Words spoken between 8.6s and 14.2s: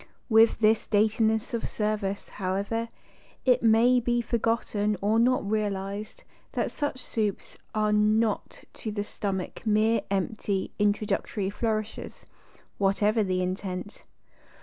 to the stomach mere empty, introductory flourishes, whatever the intent.